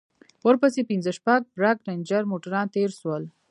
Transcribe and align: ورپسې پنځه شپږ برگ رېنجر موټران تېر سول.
ورپسې 0.45 0.81
پنځه 0.89 1.11
شپږ 1.17 1.41
برگ 1.55 1.77
رېنجر 1.87 2.23
موټران 2.31 2.67
تېر 2.75 2.89
سول. 2.99 3.23